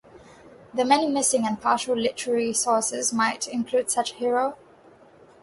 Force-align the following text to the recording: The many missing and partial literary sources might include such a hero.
The 0.73 0.83
many 0.83 1.07
missing 1.07 1.45
and 1.45 1.61
partial 1.61 1.95
literary 1.95 2.53
sources 2.53 3.13
might 3.13 3.47
include 3.47 3.91
such 3.91 4.13
a 4.13 4.15
hero. 4.15 4.57